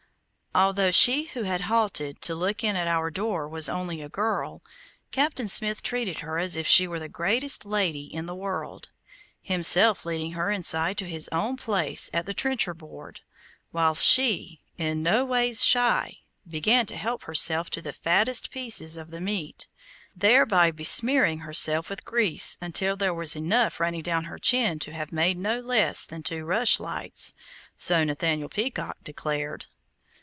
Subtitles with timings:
[0.53, 4.61] Although she who had halted to look in at our door was only a girl,
[5.13, 8.89] Captain Smith treated her as if she were the greatest lady in the world,
[9.41, 13.21] himself leading her inside to his own place at the trencher board,
[13.71, 19.69] while she, in noways shy, began to help herself to the fattest pieces of meat,
[20.17, 25.13] thereby besmearing herself with grease until there was enough running down her chin to have
[25.13, 27.33] made no less than two rushlights,
[27.77, 29.67] so Nathaniel Peacock declared.